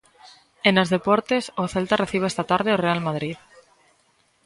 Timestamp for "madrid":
3.07-3.37